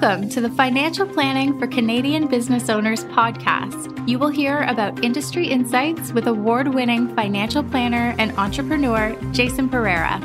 [0.00, 4.08] Welcome to the Financial Planning for Canadian Business Owners podcast.
[4.08, 10.18] You will hear about industry insights with award winning financial planner and entrepreneur Jason Pereira.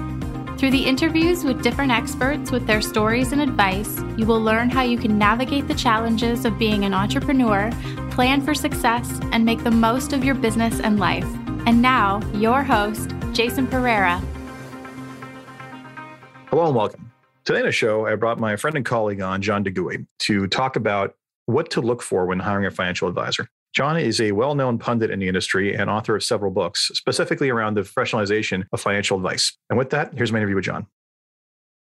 [0.58, 4.82] Through the interviews with different experts with their stories and advice, you will learn how
[4.82, 7.70] you can navigate the challenges of being an entrepreneur,
[8.12, 11.28] plan for success, and make the most of your business and life.
[11.68, 14.22] And now, your host, Jason Pereira.
[16.50, 17.05] Hello and welcome.
[17.46, 20.48] Today on the show, I brought my friend and colleague on, John De Goey, to
[20.48, 21.14] talk about
[21.46, 23.48] what to look for when hiring a financial advisor.
[23.76, 27.52] John is a well known pundit in the industry and author of several books, specifically
[27.52, 29.56] around the professionalization of financial advice.
[29.70, 30.88] And with that, here's my interview with John.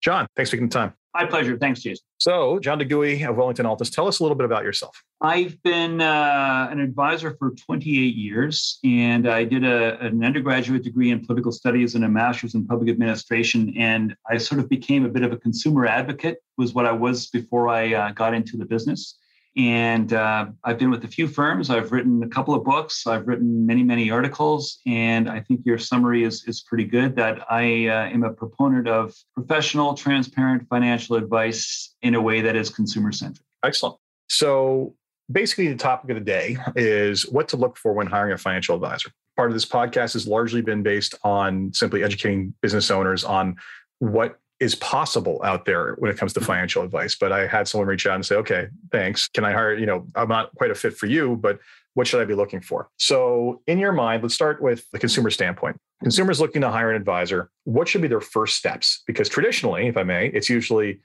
[0.02, 0.96] John, thanks for taking the time.
[1.14, 1.58] My pleasure.
[1.58, 2.04] Thanks, Jason.
[2.18, 5.04] So, John De Goey of Wellington Altus, tell us a little bit about yourself.
[5.22, 11.12] I've been uh, an advisor for 28 years, and I did a, an undergraduate degree
[11.12, 13.76] in political studies and a master's in public administration.
[13.78, 17.28] And I sort of became a bit of a consumer advocate, was what I was
[17.28, 19.20] before I uh, got into the business.
[19.56, 21.70] And uh, I've been with a few firms.
[21.70, 23.06] I've written a couple of books.
[23.06, 24.80] I've written many, many articles.
[24.88, 28.88] And I think your summary is, is pretty good that I uh, am a proponent
[28.88, 33.46] of professional, transparent financial advice in a way that is consumer centric.
[33.64, 33.98] Excellent.
[34.30, 34.96] So,
[35.32, 38.76] basically, the topic of the day is what to look for when hiring a financial
[38.76, 39.12] advisor.
[39.38, 43.56] Part of this podcast has largely been based on simply educating business owners on
[44.00, 47.16] what is possible out there when it comes to financial advice.
[47.16, 49.28] But I had someone reach out and say, okay, thanks.
[49.28, 51.60] Can I hire, you know, I'm not quite a fit for you, but
[51.96, 52.90] what should I be looking for?
[52.98, 55.78] So, in your mind, let's start with the consumer standpoint.
[56.02, 59.04] Consumers looking to hire an advisor, what should be their first steps?
[59.06, 61.02] Because traditionally, if I may, it's usually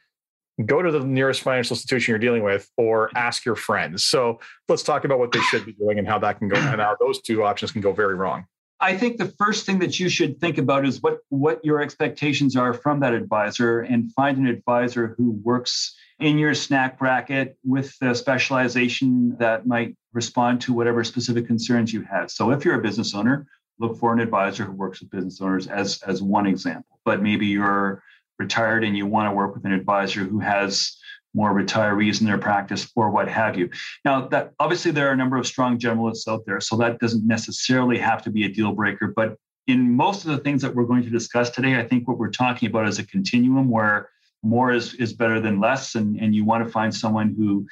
[0.65, 4.05] go to the nearest financial institution you're dealing with or ask your friends.
[4.05, 6.81] So, let's talk about what they should be doing and how that can go and
[6.81, 8.47] how those two options can go very wrong.
[8.81, 12.57] I think the first thing that you should think about is what what your expectations
[12.57, 17.97] are from that advisor and find an advisor who works in your snack bracket with
[18.01, 22.31] the specialization that might respond to whatever specific concerns you have.
[22.31, 23.47] So if you're a business owner,
[23.81, 27.01] look for an advisor who works with business owners as as one example.
[27.05, 28.03] But maybe you're
[28.39, 30.97] retired and you want to work with an advisor who has
[31.39, 33.71] more retirees in their practice or what have you.
[34.05, 37.27] Now, that obviously there are a number of strong generalists out there, so that doesn't
[37.27, 39.07] necessarily have to be a deal breaker.
[39.21, 39.37] But
[39.69, 42.39] in most of the things that we're going to discuss today, I think what we're
[42.45, 44.11] talking about is a continuum where
[44.43, 47.67] more is, is better than less, and, and you want to find someone who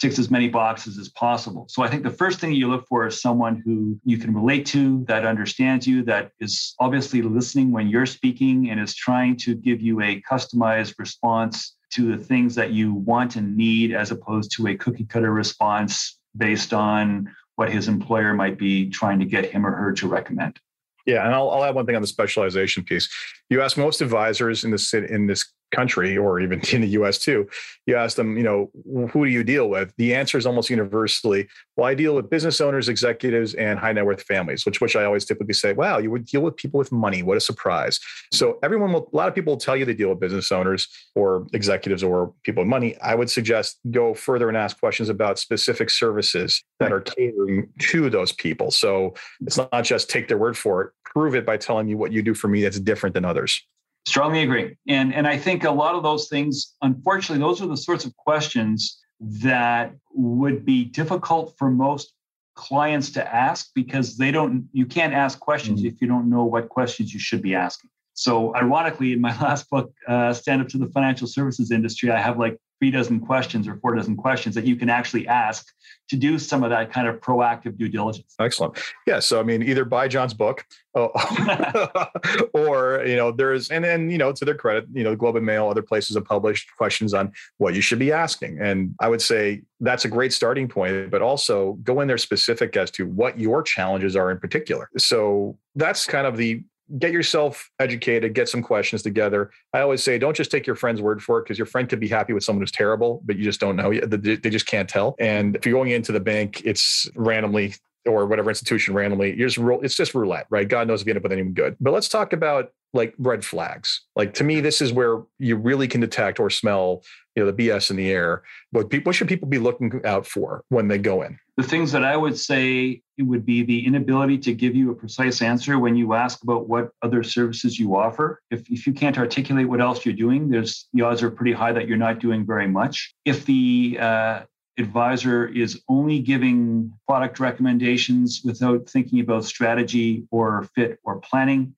[0.00, 1.66] ticks as many boxes as possible.
[1.68, 4.66] So I think the first thing you look for is someone who you can relate
[4.74, 9.54] to, that understands you, that is obviously listening when you're speaking and is trying to
[9.54, 14.50] give you a customized response to the things that you want and need as opposed
[14.56, 19.50] to a cookie cutter response based on what his employer might be trying to get
[19.50, 20.58] him or her to recommend.
[21.06, 23.08] Yeah, and I'll, I'll add one thing on the specialization piece.
[23.50, 27.48] You ask most advisors in this in this country or even in the US too,
[27.86, 28.70] you ask them, you know,
[29.10, 29.92] who do you deal with?
[29.96, 34.06] The answer is almost universally, well, I deal with business owners, executives, and high net
[34.06, 36.92] worth families, which which I always typically say, wow, you would deal with people with
[36.92, 37.22] money.
[37.22, 37.98] What a surprise.
[38.32, 40.88] So everyone will, a lot of people will tell you they deal with business owners
[41.14, 42.96] or executives or people with money.
[43.00, 48.10] I would suggest go further and ask questions about specific services that are catering to
[48.10, 48.70] those people.
[48.70, 52.12] So it's not just take their word for it, prove it by telling me what
[52.12, 53.64] you do for me that's different than others.
[54.06, 54.76] Strongly agree.
[54.88, 58.16] And, and I think a lot of those things, unfortunately, those are the sorts of
[58.16, 62.12] questions that would be difficult for most
[62.54, 65.88] clients to ask because they don't, you can't ask questions mm-hmm.
[65.88, 67.90] if you don't know what questions you should be asking.
[68.14, 72.20] So, ironically, in my last book, uh, Stand Up to the Financial Services Industry, I
[72.20, 75.72] have like three dozen questions or four dozen questions that you can actually ask
[76.08, 78.34] to do some of that kind of proactive due diligence.
[78.40, 78.76] Excellent.
[79.06, 79.20] Yeah.
[79.20, 80.64] So, I mean, either buy John's book
[80.96, 81.10] oh,
[82.54, 85.36] or, you know, there's, and then, you know, to their credit, you know, the Globe
[85.36, 88.58] and Mail, other places have published questions on what you should be asking.
[88.60, 92.76] And I would say that's a great starting point, but also go in there specific
[92.76, 94.90] as to what your challenges are in particular.
[94.98, 96.64] So that's kind of the
[96.98, 99.50] get yourself educated, get some questions together.
[99.72, 102.00] I always say, don't just take your friend's word for it because your friend could
[102.00, 103.92] be happy with someone who's terrible, but you just don't know.
[103.92, 105.14] They just can't tell.
[105.18, 107.74] And if you're going into the bank, it's randomly
[108.06, 109.34] or whatever institution randomly.
[109.36, 110.68] You're just it's just roulette, right?
[110.68, 111.76] God knows if you end up with anyone good.
[111.80, 114.02] But let's talk about like red flags.
[114.16, 117.02] Like to me, this is where you really can detect or smell,
[117.34, 118.42] you know, the BS in the air.
[118.70, 121.38] What people what should people be looking out for when they go in?
[121.56, 124.94] The things that I would say it would be the inability to give you a
[124.94, 128.40] precise answer when you ask about what other services you offer.
[128.50, 131.72] If, if you can't articulate what else you're doing, there's the odds are pretty high
[131.72, 133.14] that you're not doing very much.
[133.24, 134.42] If the uh,
[134.78, 141.74] advisor is only giving product recommendations without thinking about strategy or fit or planning.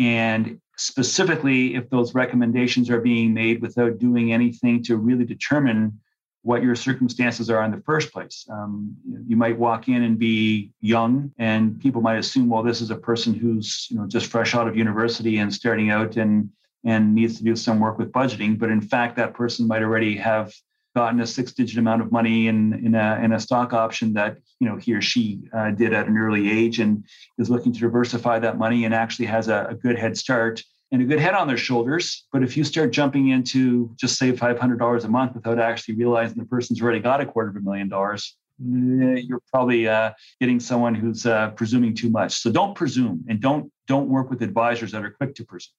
[0.00, 6.00] And specifically, if those recommendations are being made without doing anything to really determine
[6.42, 8.46] what your circumstances are in the first place.
[8.50, 12.90] Um, you might walk in and be young, and people might assume, well, this is
[12.90, 16.50] a person who's you know just fresh out of university and starting out and
[16.82, 18.58] and needs to do some work with budgeting.
[18.58, 20.50] But in fact, that person might already have
[20.94, 24.68] gotten a six-digit amount of money in in a, in a stock option that you
[24.68, 27.04] know he or she uh, did at an early age and
[27.38, 31.02] is looking to diversify that money and actually has a, a good head start and
[31.02, 32.26] a good head on their shoulders.
[32.32, 36.44] But if you start jumping into just save $500 a month without actually realizing the
[36.44, 40.94] person's already got a quarter of a million dollars, eh, you're probably uh, getting someone
[40.94, 42.34] who's uh, presuming too much.
[42.34, 45.72] So don't presume and don't don't work with advisors that are quick to presume.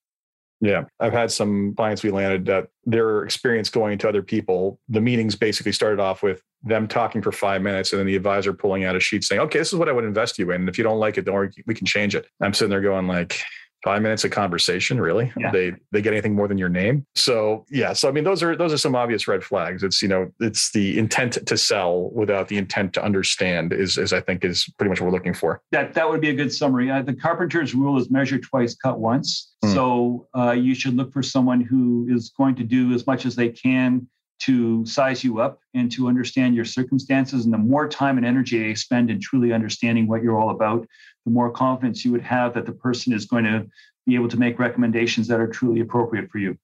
[0.64, 5.02] Yeah, I've had some clients we landed that their experience going to other people, the
[5.02, 8.84] meetings basically started off with them talking for five minutes and then the advisor pulling
[8.84, 10.62] out a sheet saying, okay, this is what I would invest you in.
[10.62, 12.28] And if you don't like it, don't worry, we can change it.
[12.42, 13.42] I'm sitting there going like,
[13.84, 15.52] five minutes of conversation really yeah.
[15.52, 18.56] they they get anything more than your name so yeah so i mean those are
[18.56, 22.48] those are some obvious red flags it's you know it's the intent to sell without
[22.48, 25.62] the intent to understand is is i think is pretty much what we're looking for
[25.72, 29.00] that that would be a good summary uh, the carpenter's rule is measure twice cut
[29.00, 29.74] once mm.
[29.74, 33.36] so uh, you should look for someone who is going to do as much as
[33.36, 34.08] they can
[34.42, 37.46] to size you up and to understand your circumstances.
[37.46, 40.88] And the more time and energy they spend in truly understanding what you're all about,
[41.26, 43.66] the more confidence you would have that the person is going to
[44.06, 46.58] be able to make recommendations that are truly appropriate for you.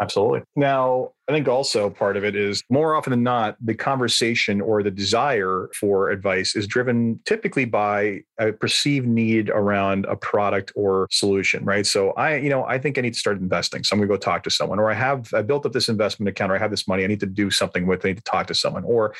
[0.00, 0.42] Absolutely.
[0.54, 4.82] Now, I think also part of it is more often than not, the conversation or
[4.82, 11.08] the desire for advice is driven typically by a perceived need around a product or
[11.10, 11.86] solution, right?
[11.86, 13.84] So I, you know, I think I need to start investing.
[13.84, 15.88] So I'm going to go talk to someone, or I have I built up this
[15.88, 18.04] investment account, or I have this money, I need to do something with.
[18.04, 18.08] It.
[18.08, 19.14] I need to talk to someone, or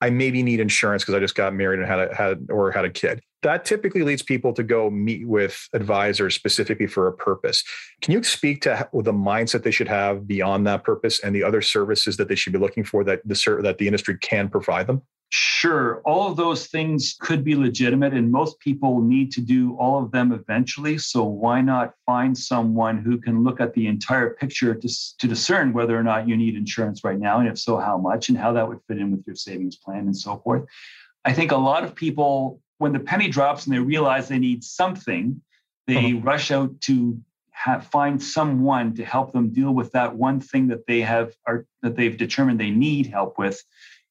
[0.00, 2.84] I maybe need insurance because I just got married and had a, had or had
[2.84, 3.20] a kid.
[3.42, 7.62] That typically leads people to go meet with advisors specifically for a purpose.
[8.02, 11.62] Can you speak to the mindset they should have beyond that purpose and the other
[11.62, 15.02] services that they should be looking for that the that the industry can provide them?
[15.30, 20.02] Sure, all of those things could be legitimate, and most people need to do all
[20.02, 20.96] of them eventually.
[20.96, 24.88] So, why not find someone who can look at the entire picture to,
[25.18, 28.30] to discern whether or not you need insurance right now, and if so, how much,
[28.30, 30.64] and how that would fit in with your savings plan and so forth?
[31.26, 34.64] I think a lot of people, when the penny drops and they realize they need
[34.64, 35.42] something,
[35.86, 36.20] they uh-huh.
[36.22, 37.20] rush out to
[37.50, 41.66] have, find someone to help them deal with that one thing that they have are
[41.82, 43.62] that they've determined they need help with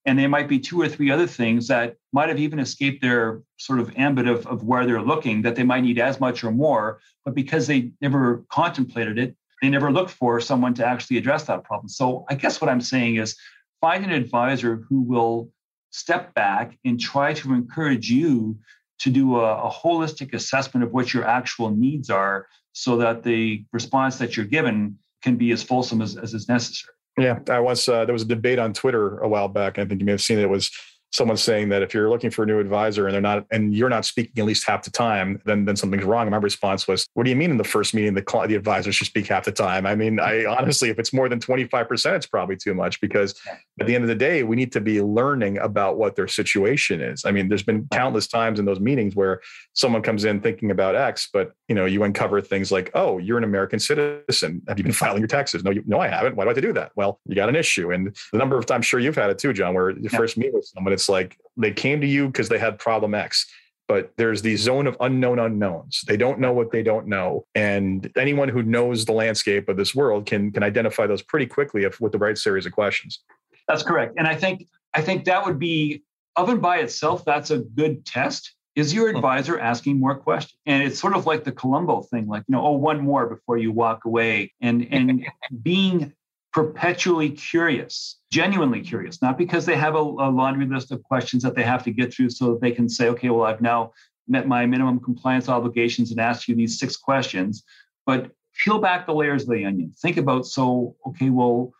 [0.07, 3.41] and there might be two or three other things that might have even escaped their
[3.57, 6.51] sort of ambit of, of where they're looking that they might need as much or
[6.51, 11.43] more but because they never contemplated it they never looked for someone to actually address
[11.43, 11.89] that problem.
[11.89, 13.35] So i guess what i'm saying is
[13.81, 15.51] find an advisor who will
[15.91, 18.57] step back and try to encourage you
[18.99, 23.63] to do a, a holistic assessment of what your actual needs are so that the
[23.73, 27.87] response that you're given can be as fulsome as, as is necessary yeah, I was.
[27.87, 29.79] Uh, there was a debate on Twitter a while back.
[29.79, 30.43] I think you may have seen it.
[30.43, 30.71] It was
[31.17, 33.89] someone saying that if you're looking for a new advisor and they're not and you're
[33.89, 36.21] not speaking at least half the time then then something's wrong.
[36.21, 38.91] And my response was what do you mean in the first meeting the the advisor
[38.91, 39.87] should speak half the time?
[39.87, 43.33] I mean i honestly if it's more than 25% it's probably too much because
[43.81, 47.01] at the end of the day we need to be learning about what their situation
[47.01, 47.25] is.
[47.25, 49.41] I mean there's been countless times in those meetings where
[49.73, 53.39] someone comes in thinking about x but you know you uncover things like oh you're
[53.39, 54.61] an american citizen.
[54.67, 55.63] Have you been filing your taxes?
[55.63, 56.35] No you, no i haven't.
[56.35, 56.91] Why do i have to do that?
[56.95, 57.91] Well you got an issue.
[57.91, 60.17] And the number of times sure you've had it too john where you yeah.
[60.17, 63.45] first meet with someone it's like they came to you because they had problem X.
[63.87, 66.01] But there's the zone of unknown unknowns.
[66.07, 67.45] They don't know what they don't know.
[67.55, 71.83] And anyone who knows the landscape of this world can can identify those pretty quickly
[71.83, 73.21] if with the right series of questions.
[73.67, 74.15] That's correct.
[74.17, 76.03] And I think I think that would be
[76.35, 78.53] of and by itself, that's a good test.
[78.75, 79.15] Is your hmm.
[79.15, 80.59] advisor asking more questions?
[80.65, 83.57] And it's sort of like the Columbo thing, like, you know, oh, one more before
[83.57, 84.53] you walk away.
[84.61, 85.25] And and
[85.63, 86.13] being
[86.53, 91.55] perpetually curious, genuinely curious, not because they have a, a, laundry list of questions that
[91.55, 93.91] they have to get through so that they can say, okay, well, I've now
[94.27, 97.63] met my minimum compliance obligations and asked you these six questions,
[98.05, 98.31] but
[98.63, 99.93] peel back the layers of the onion.
[100.01, 101.71] Think about, so, okay, well,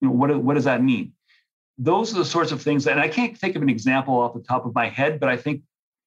[0.00, 1.12] you know, what, what does that mean?
[1.78, 4.40] Those are the sorts of things, and I can't think of an example off the
[4.40, 5.62] top of my head, but I think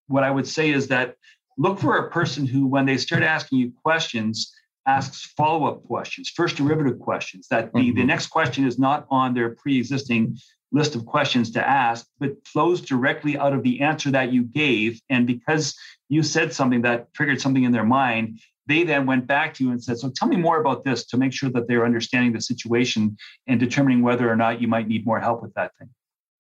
[0.08, 1.16] what I would say is that
[1.58, 4.54] look for a person who, when they start asking you questions,
[4.88, 7.98] asks follow-up questions, first derivative questions, that the, mm-hmm.
[7.98, 10.38] the next question is not on their pre-existing
[10.72, 15.02] list of questions to ask, but flows directly out of the answer that you gave.
[15.10, 15.76] And because
[16.10, 19.72] you said something that triggered something in their mind, they then went back to you
[19.72, 22.42] and said, So tell me more about this to make sure that they're understanding the
[22.42, 23.16] situation
[23.48, 25.90] and determining whether or not you might need more help with that thing.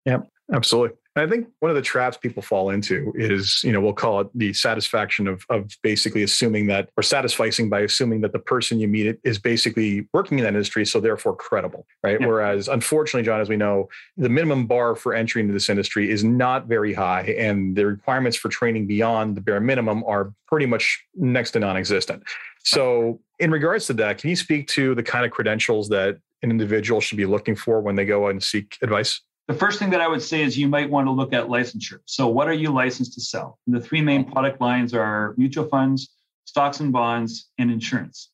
[0.05, 0.19] Yeah,
[0.53, 0.97] absolutely.
[1.15, 4.21] And I think one of the traps people fall into is, you know, we'll call
[4.21, 8.81] it the satisfaction of, of basically assuming that, or satisficing by assuming that the person
[8.81, 12.19] you meet is basically working in that industry, so therefore credible, right?
[12.19, 12.27] Yeah.
[12.27, 16.25] Whereas, unfortunately, John, as we know, the minimum bar for entry into this industry is
[16.25, 21.05] not very high, and the requirements for training beyond the bare minimum are pretty much
[21.15, 22.23] next to non-existent.
[22.65, 26.51] So, in regards to that, can you speak to the kind of credentials that an
[26.51, 29.21] individual should be looking for when they go and seek advice?
[29.49, 31.99] The first thing that I would say is you might want to look at licensure.
[32.05, 33.59] So, what are you licensed to sell?
[33.67, 36.11] And the three main product lines are mutual funds,
[36.45, 38.31] stocks and bonds, and insurance.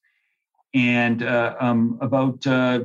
[0.75, 2.81] And uh, um, about uh,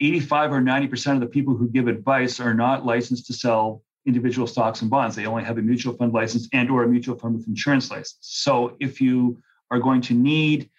[0.00, 4.46] 85 or 90% of the people who give advice are not licensed to sell individual
[4.46, 5.16] stocks and bonds.
[5.16, 8.18] They only have a mutual fund license and or a mutual fund with insurance license.
[8.20, 10.70] So, if you are going to need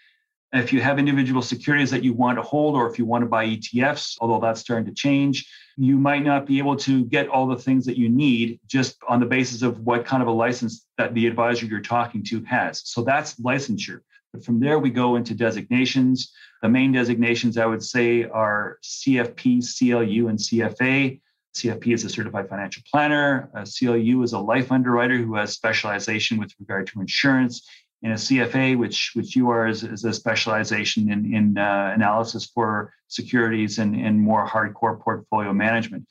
[0.54, 3.28] if you have individual securities that you want to hold, or if you want to
[3.28, 7.48] buy ETFs, although that's starting to change, you might not be able to get all
[7.48, 10.86] the things that you need just on the basis of what kind of a license
[10.98, 12.82] that the advisor you're talking to has.
[12.86, 14.02] So that's licensure.
[14.32, 16.32] But from there, we go into designations.
[16.62, 21.20] The main designations I would say are CFP, CLU, and CFA.
[21.56, 23.50] CFP is a certified financial planner.
[23.56, 27.68] Uh, a CLU is a life underwriter who has specialization with regard to insurance
[28.04, 32.46] in a CFA, which which you are, is, is a specialization in in uh, analysis
[32.46, 36.06] for securities and, and more hardcore portfolio management.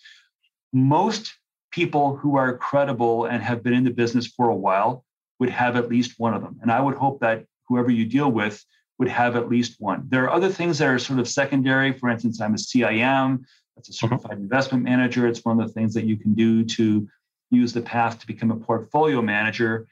[0.72, 1.34] Most
[1.70, 5.04] people who are credible and have been in the business for a while
[5.38, 8.30] would have at least one of them, and I would hope that whoever you deal
[8.30, 8.64] with
[8.98, 10.06] would have at least one.
[10.08, 11.92] There are other things that are sort of secondary.
[11.92, 13.44] For instance, I'm a CIM.
[13.76, 14.14] That's a mm-hmm.
[14.14, 15.26] certified investment manager.
[15.26, 17.08] It's one of the things that you can do to
[17.50, 19.86] use the path to become a portfolio manager.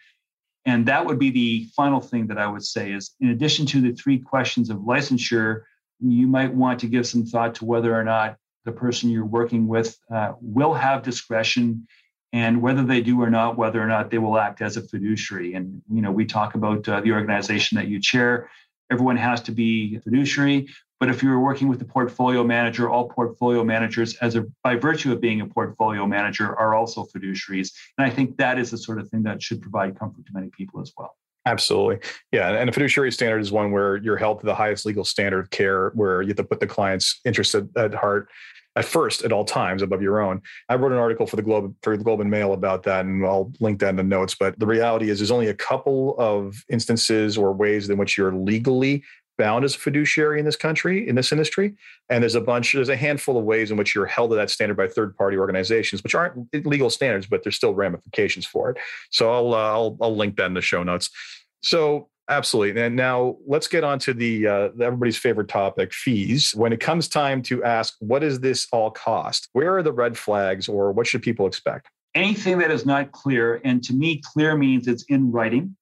[0.66, 3.80] And that would be the final thing that I would say is in addition to
[3.80, 5.62] the three questions of licensure,
[6.00, 9.66] you might want to give some thought to whether or not the person you're working
[9.66, 11.86] with uh, will have discretion
[12.32, 15.54] and whether they do or not, whether or not they will act as a fiduciary.
[15.54, 18.50] And, you know, we talk about uh, the organization that you chair.
[18.90, 20.68] Everyone has to be a fiduciary,
[21.00, 25.12] but if you're working with a portfolio manager, all portfolio managers, as a by virtue
[25.12, 27.72] of being a portfolio manager, are also fiduciaries.
[27.98, 30.50] And I think that is the sort of thing that should provide comfort to many
[30.50, 31.16] people as well.
[31.46, 32.06] Absolutely.
[32.32, 32.50] Yeah.
[32.50, 35.48] And a fiduciary standard is one where you're held to the highest legal standard of
[35.48, 38.28] care, where you have to put the client's interest at, at heart
[38.76, 40.40] at first at all times above your own.
[40.68, 43.24] I wrote an article for the Globe for the Globe and Mail about that, and
[43.24, 44.36] I'll link that in the notes.
[44.38, 48.34] But the reality is, there's only a couple of instances or ways in which you're
[48.34, 49.02] legally
[49.40, 51.74] bound as a fiduciary in this country, in this industry.
[52.08, 54.50] And there's a bunch, there's a handful of ways in which you're held to that
[54.50, 56.34] standard by third party organizations, which aren't
[56.66, 58.76] legal standards, but there's still ramifications for it.
[59.10, 61.10] So I'll, uh, I'll, I'll link that in the show notes.
[61.62, 62.80] So Absolutely.
[62.80, 66.52] And now let's get on to the uh, everybody's favorite topic, fees.
[66.54, 69.48] When it comes time to ask, what does this all cost?
[69.52, 71.90] Where are the red flags, or what should people expect?
[72.14, 75.76] Anything that is not clear, and to me, clear means it's in writing.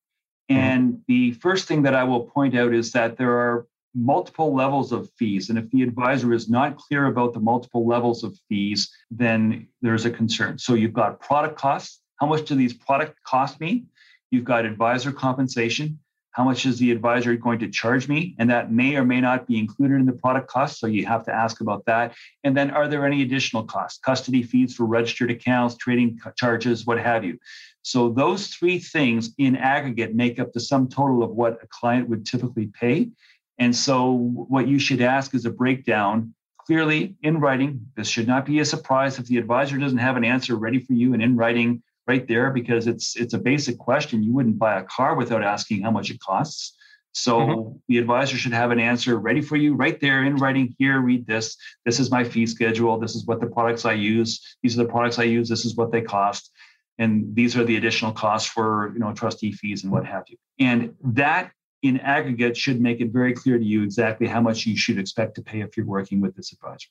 [0.51, 0.61] Mm-hmm.
[0.61, 4.93] And the first thing that I will point out is that there are multiple levels
[4.93, 5.51] of fees.
[5.51, 10.05] And if the advisor is not clear about the multiple levels of fees, then there's
[10.05, 10.59] a concern.
[10.59, 12.01] So you've got product costs.
[12.17, 13.85] How much do these product cost me?
[14.31, 15.99] You've got advisor compensation.
[16.33, 18.37] How much is the advisor going to charge me?
[18.39, 20.79] And that may or may not be included in the product cost.
[20.79, 22.15] So you have to ask about that.
[22.45, 23.99] And then are there any additional costs?
[23.99, 27.39] Custody fees for registered accounts, trading charges, what have you.
[27.83, 32.09] So those three things in aggregate make up the sum total of what a client
[32.09, 33.11] would typically pay.
[33.59, 37.81] And so what you should ask is a breakdown clearly in writing.
[37.97, 40.93] This should not be a surprise if the advisor doesn't have an answer ready for
[40.93, 44.23] you and in writing right there because it's it's a basic question.
[44.23, 46.75] You wouldn't buy a car without asking how much it costs.
[47.13, 47.77] So mm-hmm.
[47.89, 50.75] the advisor should have an answer ready for you right there in writing.
[50.79, 51.57] Here, read this.
[51.85, 52.99] This is my fee schedule.
[52.99, 54.57] This is what the products I use.
[54.63, 55.49] These are the products I use.
[55.49, 56.53] This is what they cost
[56.99, 60.37] and these are the additional costs for you know trustee fees and what have you.
[60.59, 61.53] And that
[61.83, 65.37] in aggregate should make it very clear to you exactly how much you should expect
[65.37, 66.89] to pay if you're working with this advisor.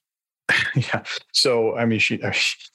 [0.76, 1.04] Yeah.
[1.34, 2.22] So i mean she,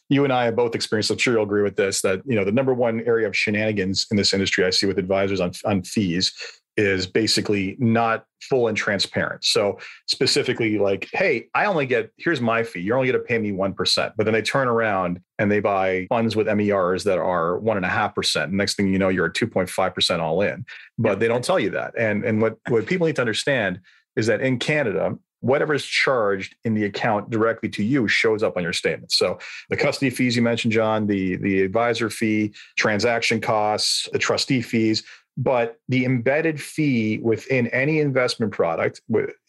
[0.08, 2.44] you and i have both experienced i'm sure you'll agree with this that you know
[2.44, 5.82] the number one area of shenanigans in this industry i see with advisors on, on
[5.82, 6.32] fees
[6.76, 9.44] is basically not full and transparent.
[9.44, 12.80] So specifically like, hey, I only get here's my fee.
[12.80, 14.14] You're only going to pay me one percent.
[14.16, 17.86] But then they turn around and they buy funds with MERs that are one and
[17.86, 18.52] a half percent.
[18.52, 20.64] Next thing you know, you're at 2.5 percent all in.
[20.98, 21.94] But they don't tell you that.
[21.98, 23.80] And and what what people need to understand
[24.16, 28.56] is that in Canada, whatever is charged in the account directly to you shows up
[28.56, 29.12] on your statement.
[29.12, 29.38] So
[29.68, 35.02] the custody fees you mentioned, John, the the advisor fee, transaction costs, the trustee fees,
[35.36, 39.00] but the embedded fee within any investment product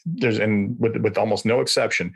[0.06, 2.14] there's and with, with almost no exception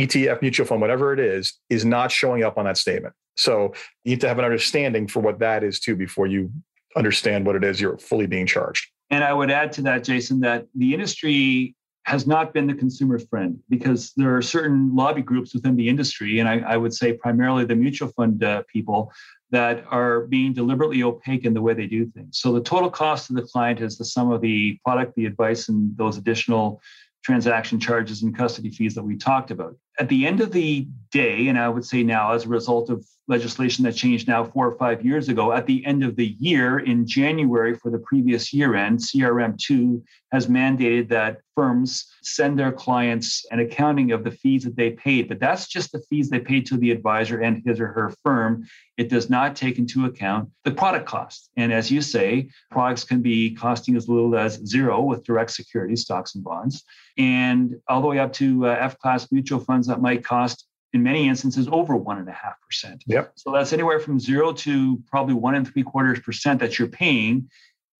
[0.00, 3.72] etf mutual fund whatever it is is not showing up on that statement So
[4.04, 6.50] you need to have an understanding for what that is too before you
[6.96, 8.86] understand what it is you're fully being charged.
[9.10, 13.18] And I would add to that, Jason, that the industry has not been the consumer
[13.18, 17.12] friend because there are certain lobby groups within the industry, and I, I would say
[17.12, 19.12] primarily the mutual fund uh, people
[19.50, 22.38] that are being deliberately opaque in the way they do things.
[22.38, 25.68] So the total cost to the client is the sum of the product, the advice,
[25.68, 26.82] and those additional
[27.24, 29.74] transaction charges and custody fees that we talked about.
[29.98, 33.04] At the end of the day, and I would say now, as a result of
[33.28, 35.52] legislation that changed now four or five years ago.
[35.52, 40.02] At the end of the year, in January for the previous year end, CRM2
[40.32, 45.28] has mandated that firms send their clients an accounting of the fees that they paid,
[45.28, 48.66] but that's just the fees they paid to the advisor and his or her firm.
[48.96, 51.50] It does not take into account the product cost.
[51.56, 56.02] And as you say, products can be costing as little as zero with direct securities,
[56.02, 56.84] stocks, and bonds,
[57.16, 61.02] and all the way up to uh, F class mutual funds that might cost in
[61.02, 63.04] many instances over one and a half percent.
[63.06, 63.32] Yep.
[63.36, 67.50] So that's anywhere from zero to probably one and three quarters percent that you're paying.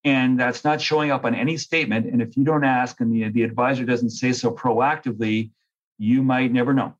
[0.04, 2.06] And that's not showing up on any statement.
[2.06, 5.50] And if you don't ask and the, the advisor doesn't say so proactively,
[5.98, 6.94] you might never know.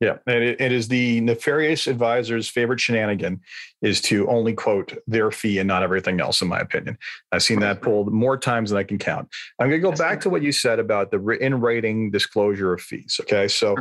[0.00, 3.40] Yeah, and it, it is the nefarious advisor's favorite shenanigan
[3.82, 6.42] is to only quote their fee and not everything else.
[6.42, 6.98] In my opinion,
[7.30, 9.28] I've seen that pulled more times than I can count.
[9.60, 12.80] I'm going to go back to what you said about the in writing disclosure of
[12.80, 13.20] fees.
[13.22, 13.76] Okay, so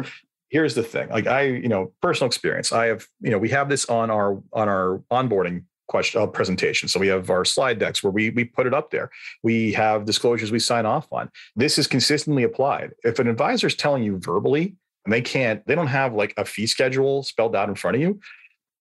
[0.51, 3.69] here's the thing like i you know personal experience i have you know we have
[3.69, 8.03] this on our on our onboarding question uh, presentation so we have our slide decks
[8.03, 9.09] where we we put it up there
[9.43, 13.75] we have disclosures we sign off on this is consistently applied if an advisor is
[13.75, 17.67] telling you verbally and they can't they don't have like a fee schedule spelled out
[17.67, 18.19] in front of you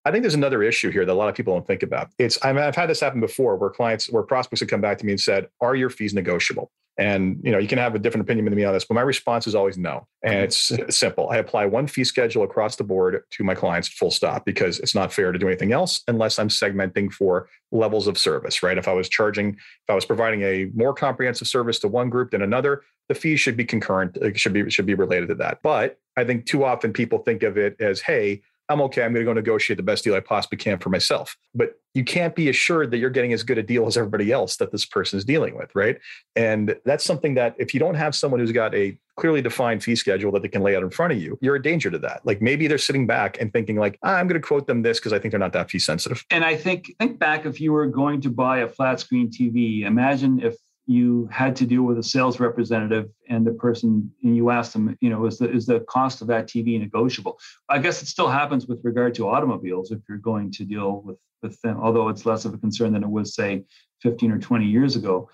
[0.05, 2.09] I think there's another issue here that a lot of people don't think about.
[2.19, 4.97] It's I mean, I've had this happen before where clients, where prospects have come back
[4.99, 7.99] to me and said, "Are your fees negotiable?" And you know, you can have a
[7.99, 10.07] different opinion than me on this, but my response is always no.
[10.23, 10.83] And mm-hmm.
[10.83, 11.31] it's simple.
[11.31, 14.95] I apply one fee schedule across the board to my clients, full stop, because it's
[14.95, 18.77] not fair to do anything else unless I'm segmenting for levels of service, right?
[18.77, 22.33] If I was charging, if I was providing a more comprehensive service to one group
[22.33, 24.17] than another, the fee should be concurrent.
[24.19, 25.61] It should be should be related to that.
[25.63, 29.02] But I think too often people think of it as, hey, I'm okay.
[29.02, 31.37] I'm going to go negotiate the best deal I possibly can for myself.
[31.54, 34.56] But you can't be assured that you're getting as good a deal as everybody else
[34.59, 35.99] that this person is dealing with, right?
[36.37, 39.97] And that's something that if you don't have someone who's got a clearly defined fee
[39.97, 42.25] schedule that they can lay out in front of you, you're a danger to that.
[42.25, 45.00] Like maybe they're sitting back and thinking like, ah, I'm going to quote them this
[45.00, 46.25] because I think they're not that fee sensitive.
[46.30, 49.83] And I think think back if you were going to buy a flat screen TV,
[49.85, 50.54] imagine if
[50.91, 54.99] you had to deal with a sales representative and the person and you asked them
[55.00, 57.39] you know is the is the cost of that tv negotiable?
[57.69, 61.17] I guess it still happens with regard to automobiles if you're going to deal with
[61.43, 63.63] with them although it's less of a concern than it was say
[64.03, 65.31] 15 or 20 years ago.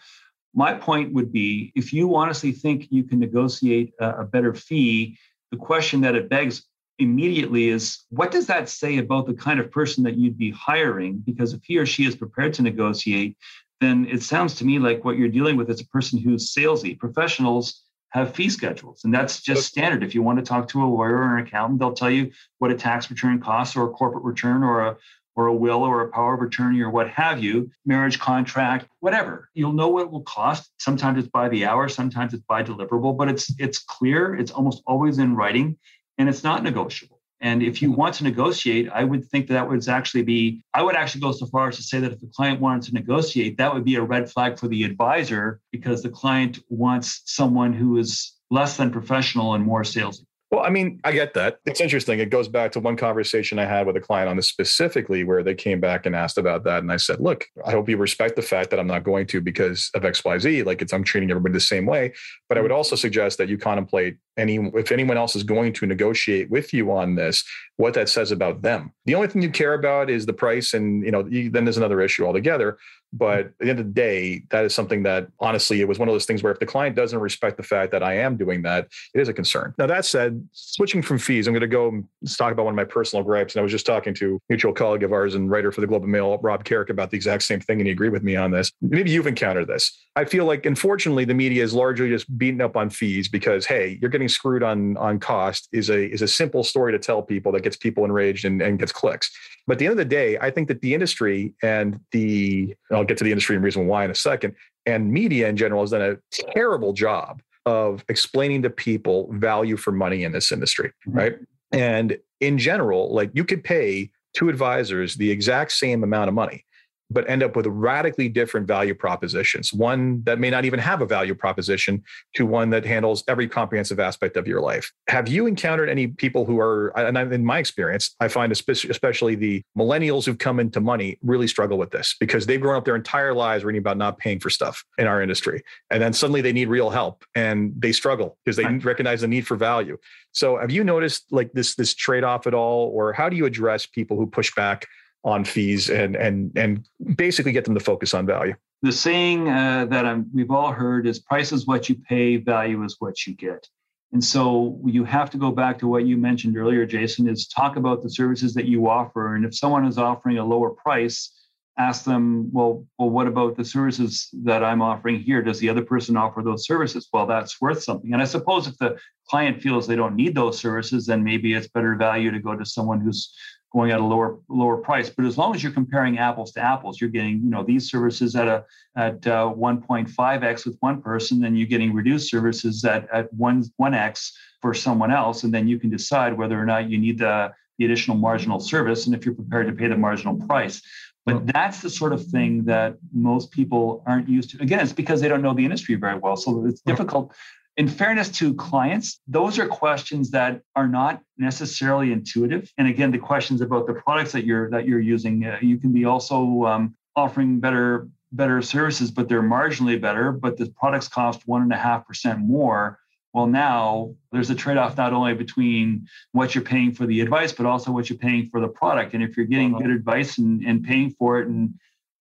[0.54, 5.16] My point would be if you honestly think you can negotiate a, a better fee
[5.52, 6.64] the question that it begs
[6.98, 11.18] immediately is what does that say about the kind of person that you'd be hiring?
[11.24, 13.36] Because if he or she is prepared to negotiate
[13.80, 16.98] then it sounds to me like what you're dealing with is a person who's salesy.
[16.98, 20.02] Professionals have fee schedules, and that's just standard.
[20.02, 22.70] If you want to talk to a lawyer or an accountant, they'll tell you what
[22.70, 24.96] a tax return costs, or a corporate return, or a
[25.36, 29.50] or a will or a power of attorney or what have you, marriage contract, whatever.
[29.52, 30.70] You'll know what it will cost.
[30.78, 34.82] Sometimes it's by the hour, sometimes it's by deliverable, but it's it's clear, it's almost
[34.86, 35.76] always in writing,
[36.18, 37.15] and it's not negotiable.
[37.40, 40.82] And if you want to negotiate, I would think that, that would actually be, I
[40.82, 43.58] would actually go so far as to say that if the client wanted to negotiate,
[43.58, 47.98] that would be a red flag for the advisor because the client wants someone who
[47.98, 50.24] is less than professional and more salesy.
[50.50, 51.58] Well, I mean, I get that.
[51.66, 52.20] It's interesting.
[52.20, 55.42] It goes back to one conversation I had with a client on this specifically where
[55.42, 56.78] they came back and asked about that.
[56.78, 59.40] And I said, look, I hope you respect the fact that I'm not going to
[59.40, 60.64] because of XYZ.
[60.64, 62.12] Like it's I'm treating everybody the same way.
[62.48, 65.86] But I would also suggest that you contemplate any if anyone else is going to
[65.86, 67.44] negotiate with you on this,
[67.76, 68.92] what that says about them.
[69.04, 72.00] The only thing you care about is the price, and you know, then there's another
[72.00, 72.78] issue altogether.
[73.12, 76.08] But at the end of the day, that is something that honestly, it was one
[76.08, 78.62] of those things where if the client doesn't respect the fact that I am doing
[78.62, 79.74] that, it is a concern.
[79.78, 82.02] Now, that said, switching from fees, I'm going to go
[82.36, 83.54] talk about one of my personal gripes.
[83.54, 86.02] And I was just talking to mutual colleague of ours and writer for the Globe
[86.02, 87.78] and Mail, Rob Carrick, about the exact same thing.
[87.78, 88.72] And he agreed with me on this.
[88.82, 89.96] Maybe you've encountered this.
[90.16, 93.98] I feel like, unfortunately, the media is largely just beating up on fees because, hey,
[94.02, 97.52] you're getting screwed on, on cost is a, is a simple story to tell people
[97.52, 99.30] that gets people enraged and, and gets clicks.
[99.66, 103.04] But at the end of the day, I think that the industry and the, I'll
[103.04, 105.90] get to the industry and reason why in a second, and media in general has
[105.90, 106.16] done a
[106.52, 111.18] terrible job of explaining to people value for money in this industry, mm-hmm.
[111.18, 111.36] right?
[111.72, 116.64] And in general, like you could pay two advisors the exact same amount of money.
[117.10, 119.72] But end up with radically different value propositions.
[119.72, 122.02] One that may not even have a value proposition
[122.34, 124.92] to one that handles every comprehensive aspect of your life.
[125.08, 129.62] Have you encountered any people who are, and in my experience, I find especially the
[129.78, 133.34] millennials who've come into money really struggle with this because they've grown up their entire
[133.34, 135.62] lives reading about not paying for stuff in our industry.
[135.90, 138.84] And then suddenly they need real help and they struggle because they right.
[138.84, 139.96] recognize the need for value.
[140.32, 142.88] So have you noticed like this, this trade-off at all?
[142.88, 144.86] Or how do you address people who push back
[145.26, 148.54] on fees and and and basically get them to focus on value.
[148.82, 152.84] The saying uh, that I'm, we've all heard is price is what you pay, value
[152.84, 153.68] is what you get.
[154.12, 157.76] And so you have to go back to what you mentioned earlier, Jason, is talk
[157.76, 159.34] about the services that you offer.
[159.34, 161.32] And if someone is offering a lower price,
[161.76, 165.42] ask them, well, well, what about the services that I'm offering here?
[165.42, 167.08] Does the other person offer those services?
[167.12, 168.12] Well, that's worth something.
[168.12, 168.96] And I suppose if the
[169.28, 172.64] client feels they don't need those services, then maybe it's better value to go to
[172.64, 173.34] someone who's
[173.72, 175.10] going at a lower lower price.
[175.10, 178.36] But as long as you're comparing apples to apples, you're getting you know these services
[178.36, 178.64] at a
[178.96, 183.94] at uh, 1.5x with one person, then you're getting reduced services at at one one
[183.94, 187.52] x for someone else, and then you can decide whether or not you need the
[187.78, 190.80] the additional marginal service and if you're prepared to pay the marginal price.
[191.26, 194.62] But that's the sort of thing that most people aren't used to.
[194.62, 196.36] Again, it's because they don't know the industry very well.
[196.36, 197.34] So it's difficult
[197.76, 202.72] in fairness to clients, those are questions that are not necessarily intuitive.
[202.78, 205.92] And again, the questions about the products that you're that you're using, uh, you can
[205.92, 210.32] be also um, offering better better services, but they're marginally better.
[210.32, 212.98] But the products cost one and a half percent more.
[213.34, 217.66] Well, now there's a trade-off not only between what you're paying for the advice, but
[217.66, 219.12] also what you're paying for the product.
[219.12, 219.82] And if you're getting uh-huh.
[219.82, 221.74] good advice and, and paying for it and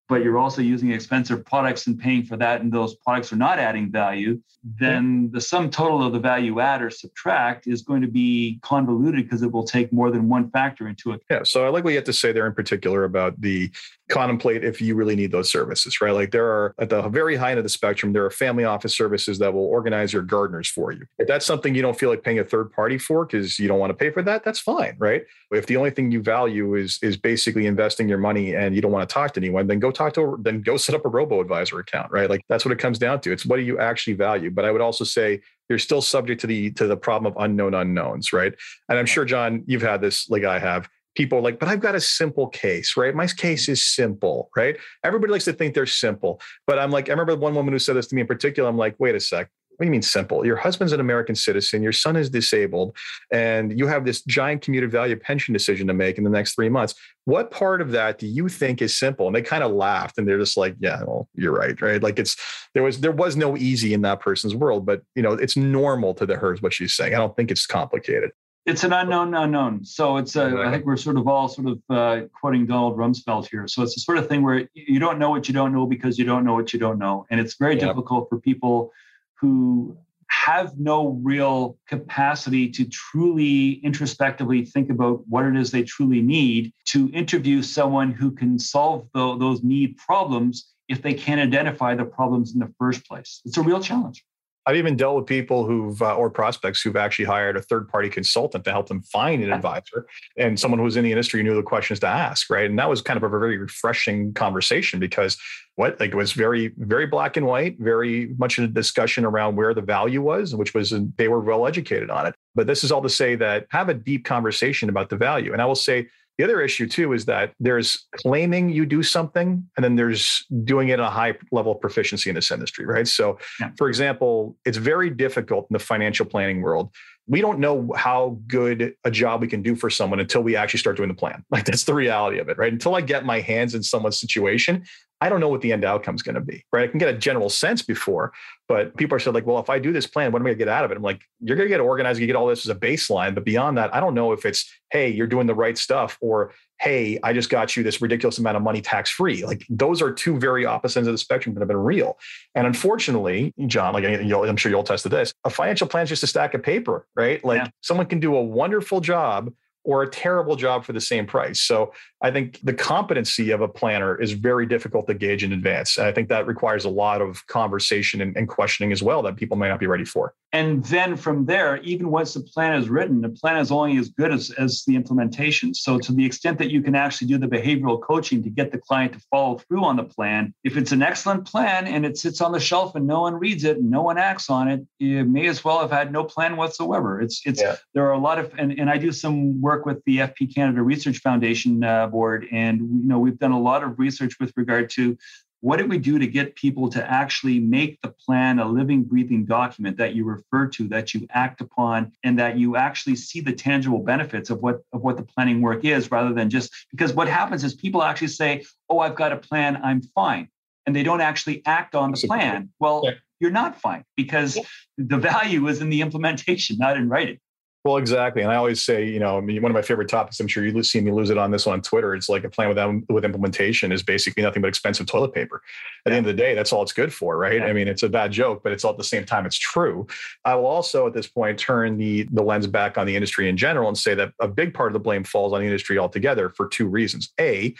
[0.08, 3.58] but you're also using expensive products and paying for that, and those products are not
[3.58, 4.40] adding value,
[4.78, 9.24] then the sum total of the value add or subtract is going to be convoluted
[9.24, 11.22] because it will take more than one factor into it.
[11.30, 11.42] Yeah.
[11.44, 13.70] So I like what you have to say there in particular about the
[14.08, 16.12] contemplate if you really need those services, right?
[16.12, 18.96] Like there are at the very high end of the spectrum, there are family office
[18.96, 21.04] services that will organize your gardeners for you.
[21.18, 23.80] If that's something you don't feel like paying a third party for because you don't
[23.80, 25.24] want to pay for that, that's fine, right?
[25.50, 28.92] If the only thing you value is is basically investing your money and you don't
[28.92, 31.40] want to talk to anyone, then go talk to then go set up a robo
[31.40, 32.30] advisor account, right?
[32.30, 33.32] Like that's what it comes down to.
[33.32, 34.50] It's what do you actually value?
[34.50, 37.74] But I would also say you're still subject to the to the problem of unknown
[37.74, 38.54] unknowns, right?
[38.88, 41.80] And I'm sure John, you've had this like I have people are like, but I've
[41.80, 43.14] got a simple case, right?
[43.14, 44.76] My case is simple, right?
[45.02, 46.40] Everybody likes to think they're simple.
[46.66, 48.68] But I'm like, I remember one woman who said this to me in particular.
[48.68, 49.48] I'm like, wait a sec.
[49.76, 50.46] What do you mean simple?
[50.46, 52.96] Your husband's an American citizen, your son is disabled,
[53.30, 56.70] and you have this giant commuted value pension decision to make in the next three
[56.70, 56.94] months.
[57.26, 59.26] What part of that do you think is simple?
[59.26, 62.02] And they kind of laughed and they're just like, yeah, well, you're right, right?
[62.02, 62.36] Like it's
[62.72, 66.14] there was there was no easy in that person's world, but you know, it's normal
[66.14, 67.14] to the hers what she's saying.
[67.14, 68.30] I don't think it's complicated.
[68.66, 69.84] It's an unknown unknown.
[69.84, 73.48] So it's a, I think we're sort of all sort of uh, quoting Donald Rumsfeld
[73.48, 73.68] here.
[73.68, 76.18] So it's the sort of thing where you don't know what you don't know because
[76.18, 77.88] you don't know what you don't know, and it's very yep.
[77.88, 78.92] difficult for people
[79.34, 79.96] who
[80.28, 86.72] have no real capacity to truly introspectively think about what it is they truly need
[86.86, 92.04] to interview someone who can solve the, those need problems if they can't identify the
[92.04, 93.40] problems in the first place.
[93.44, 94.24] It's a real challenge.
[94.66, 98.08] I've even dealt with people who've uh, or prospects who've actually hired a third party
[98.08, 101.54] consultant to help them find an advisor and someone who was in the industry knew
[101.54, 102.68] the questions to ask, right?
[102.68, 105.38] And that was kind of a very refreshing conversation because
[105.76, 109.72] what like it was very very black and white, very much a discussion around where
[109.72, 112.34] the value was, which was they were well educated on it.
[112.54, 115.52] But this is all to say that have a deep conversation about the value.
[115.52, 119.66] And I will say the other issue too is that there's claiming you do something
[119.76, 123.08] and then there's doing it at a high level of proficiency in this industry, right?
[123.08, 123.70] So, yeah.
[123.78, 126.90] for example, it's very difficult in the financial planning world.
[127.26, 130.78] We don't know how good a job we can do for someone until we actually
[130.80, 131.44] start doing the plan.
[131.50, 132.72] Like that's the reality of it, right?
[132.72, 134.84] Until I get my hands in someone's situation,
[135.20, 136.84] I don't know what the end outcome is going to be, right?
[136.84, 138.32] I can get a general sense before,
[138.68, 140.58] but people are still like, well, if I do this plan, what am I going
[140.58, 140.96] to get out of it?
[140.96, 143.34] I'm like, you're going to get organized, you get all this as a baseline.
[143.34, 146.52] But beyond that, I don't know if it's, hey, you're doing the right stuff or,
[146.80, 149.44] hey, I just got you this ridiculous amount of money tax free.
[149.46, 152.18] Like those are two very opposite ends of the spectrum that have been real.
[152.54, 156.22] And unfortunately, John, like I'm sure you'll test to this, a financial plan is just
[156.24, 157.42] a stack of paper, right?
[157.42, 157.68] Like yeah.
[157.80, 159.50] someone can do a wonderful job
[159.86, 161.60] or a terrible job for the same price.
[161.60, 165.96] So I think the competency of a planner is very difficult to gauge in advance.
[165.96, 169.36] And I think that requires a lot of conversation and, and questioning as well that
[169.36, 170.34] people may not be ready for.
[170.56, 174.08] And then from there, even once the plan is written, the plan is only as
[174.08, 175.74] good as, as the implementation.
[175.74, 178.78] So, to the extent that you can actually do the behavioral coaching to get the
[178.78, 182.40] client to follow through on the plan, if it's an excellent plan and it sits
[182.40, 185.26] on the shelf and no one reads it and no one acts on it, you
[185.26, 187.20] may as well have had no plan whatsoever.
[187.20, 187.76] It's it's yeah.
[187.92, 190.82] there are a lot of and, and I do some work with the FP Canada
[190.82, 194.88] Research Foundation uh, board, and you know we've done a lot of research with regard
[194.90, 195.18] to
[195.60, 199.44] what did we do to get people to actually make the plan a living, breathing
[199.44, 203.52] document that you refer to, that you act upon, and that you actually see the
[203.52, 207.28] tangible benefits of what of what the planning work is, rather than just because what
[207.28, 210.48] happens is people actually say, "Oh, I've got a plan, I'm fine,"
[210.84, 212.70] and they don't actually act on the plan.
[212.78, 213.08] Well,
[213.40, 214.58] you're not fine because
[214.98, 217.38] the value is in the implementation, not in writing.
[217.86, 218.42] Well, exactly.
[218.42, 220.66] And I always say, you know, I mean, one of my favorite topics, I'm sure
[220.66, 222.16] you see me lose it on this one on Twitter.
[222.16, 225.62] It's like a plan with, with implementation is basically nothing but expensive toilet paper.
[226.04, 226.10] At yeah.
[226.10, 227.60] the end of the day, that's all it's good for, right?
[227.60, 227.66] Yeah.
[227.66, 230.08] I mean, it's a bad joke, but it's all at the same time, it's true.
[230.44, 233.56] I will also at this point turn the, the lens back on the industry in
[233.56, 236.48] general and say that a big part of the blame falls on the industry altogether
[236.48, 237.32] for two reasons.
[237.38, 237.72] A,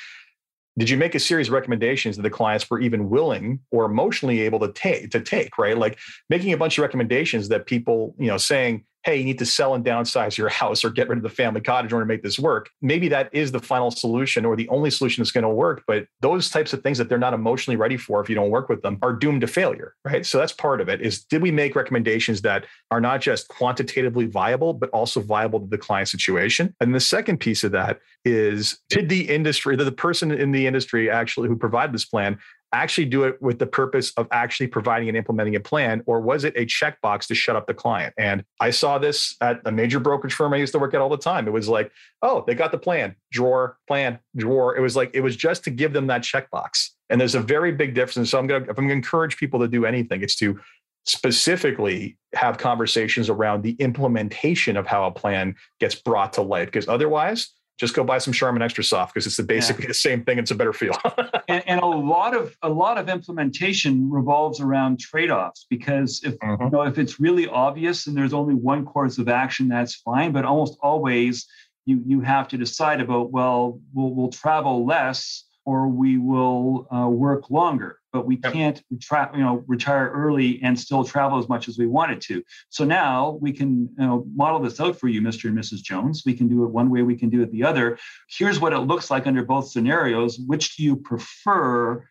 [0.79, 4.43] did you make a series of recommendations that the clients were even willing or emotionally
[4.43, 8.27] able to take to take right like making a bunch of recommendations that people you
[8.27, 11.23] know saying hey, you need to sell and downsize your house or get rid of
[11.23, 12.71] the family cottage in order to make this work.
[12.83, 15.85] Maybe that is the final solution or the only solution that's going to work.
[15.87, 18.69] But those types of things that they're not emotionally ready for if you don't work
[18.69, 20.27] with them are doomed to failure, right?
[20.27, 24.27] So that's part of it is did we make recommendations that are not just quantitatively
[24.27, 26.75] viable, but also viable to the client situation?
[26.81, 31.09] And the second piece of that is did the industry, the person in the industry
[31.09, 32.39] actually who provided this plan
[32.83, 36.45] actually do it with the purpose of actually providing and implementing a plan, or was
[36.45, 38.15] it a checkbox to shut up the client?
[38.19, 41.09] And I saw this at a major brokerage firm I used to work at all
[41.09, 41.47] the time.
[41.47, 41.91] It was like,
[42.23, 44.77] oh, they got the plan, drawer, plan, drawer.
[44.77, 46.91] It was like, it was just to give them that checkbox.
[47.11, 48.31] And there's a very big difference.
[48.31, 50.59] So I'm going to, if I'm going to encourage people to do anything, it's to
[51.05, 56.67] specifically have conversations around the implementation of how a plan gets brought to life.
[56.67, 59.89] Because otherwise, just go buy some Charmin Extra Soft because it's basically yeah.
[59.89, 60.39] the same thing.
[60.39, 60.97] It's a better feel.
[61.49, 66.65] and, and, a lot of a lot of implementation revolves around trade-offs because if mm-hmm.
[66.65, 70.33] you know if it's really obvious and there's only one course of action, that's fine.
[70.33, 71.47] But almost always
[71.85, 77.09] you you have to decide about well we'll we'll travel less or we will uh,
[77.09, 81.69] work longer but we can't tra- you know retire early and still travel as much
[81.69, 85.21] as we wanted to so now we can you know model this out for you
[85.21, 87.63] mr and mrs jones we can do it one way we can do it the
[87.63, 87.99] other
[88.31, 92.03] here's what it looks like under both scenarios which do you prefer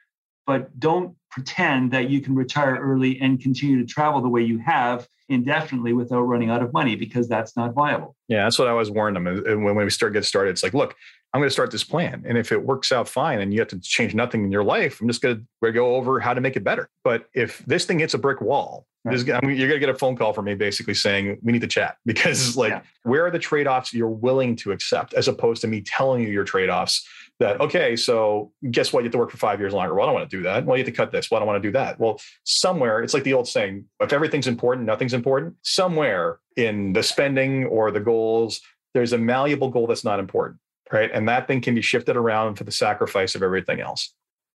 [0.46, 4.60] but don't pretend that you can retire early and continue to travel the way you
[4.60, 8.16] have indefinitely without running out of money because that's not viable.
[8.28, 9.26] Yeah, that's what I always warn them.
[9.26, 10.96] And when we start get started, it's like, look,
[11.36, 12.24] I'm going to start this plan.
[12.26, 15.02] And if it works out fine and you have to change nothing in your life,
[15.02, 16.90] I'm just going to go over how to make it better.
[17.04, 19.30] But if this thing hits a brick wall, right.
[19.30, 21.60] I mean, you're going to get a phone call from me basically saying, we need
[21.60, 22.82] to chat because, like, yeah.
[23.04, 26.30] where are the trade offs you're willing to accept as opposed to me telling you
[26.30, 27.06] your trade offs
[27.42, 29.02] that, okay, so guess what?
[29.02, 29.94] You have to work for five years longer.
[29.94, 30.66] Well, I don't want to do that.
[30.66, 31.30] Well, you have to cut this.
[31.30, 32.00] Well, I don't want to do that.
[32.00, 35.56] Well, somewhere, it's like the old saying if everything's important, nothing's important.
[35.64, 38.62] Somewhere in the spending or the goals,
[38.94, 40.60] there's a malleable goal that's not important
[40.92, 41.10] right?
[41.14, 44.14] And that thing can be shifted around for the sacrifice of everything else.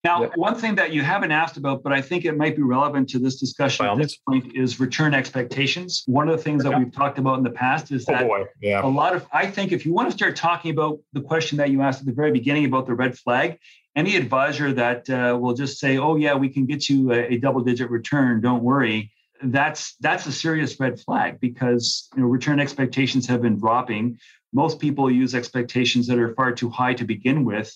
[0.04, 3.08] Now, one thing that you haven't asked about, but I think it might be relevant
[3.08, 6.04] to this discussion at this point is return expectations.
[6.06, 8.84] One of the things that we've talked about in the past is oh, that yeah.
[8.84, 11.70] a lot of, I think if you want to start talking about the question that
[11.70, 13.58] you asked at the very beginning about the red flag,
[13.96, 17.38] any advisor that uh, will just say, oh, yeah, we can get you a, a
[17.38, 19.10] double digit return, don't worry.
[19.42, 24.18] That's that's a serious red flag because you know, return expectations have been dropping
[24.57, 27.70] most people use expectations that are far too high to begin with.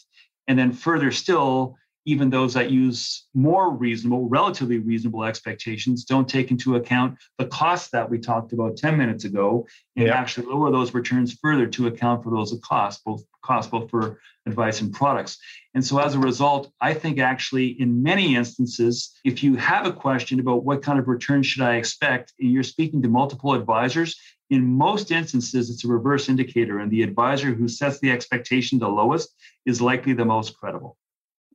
[0.48, 6.50] And then further still, even those that use more reasonable, relatively reasonable expectations don't take
[6.50, 10.14] into account the costs that we talked about 10 minutes ago and yeah.
[10.14, 14.80] actually lower those returns further to account for those costs, both costs both for advice
[14.80, 15.38] and products.
[15.74, 19.92] And so as a result, I think actually in many instances, if you have a
[19.92, 24.16] question about what kind of return should I expect, and you're speaking to multiple advisors,
[24.50, 28.88] in most instances, it's a reverse indicator, and the advisor who sets the expectation the
[28.88, 29.32] lowest
[29.64, 30.96] is likely the most credible.